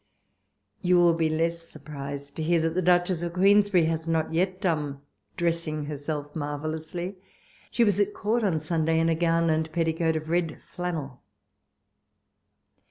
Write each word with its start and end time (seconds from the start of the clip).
You 0.81 0.95
will 0.95 1.13
be 1.13 1.29
less 1.29 1.61
surprised 1.61 2.35
to 2.35 2.41
hear 2.41 2.59
that 2.61 2.73
the 2.73 2.81
Duchess 2.81 3.21
of 3.21 3.33
Queensberry 3.33 3.83
has 3.85 4.07
not 4.07 4.33
yet 4.33 4.59
done 4.59 4.99
dressing 5.37 5.85
herself 5.85 6.35
marvellously: 6.35 7.17
she 7.69 7.83
was 7.83 7.99
at 7.99 8.15
Court 8.15 8.43
on 8.43 8.59
Sunday 8.59 8.99
in 8.99 9.09
a 9.09 9.15
gown 9.15 9.51
and 9.51 9.71
petticoat 9.71 10.15
of 10.15 10.27
red 10.27 10.59
flannel. 10.63 11.21